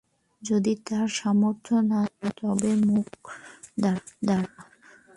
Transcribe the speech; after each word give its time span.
যদি 0.41 0.73
তার 0.87 1.07
সামর্থ্য 1.19 1.73
না 1.91 2.01
থাকে 2.11 2.29
তবে 2.39 2.71
মুখ 2.87 3.09
দ্বারা। 4.25 4.59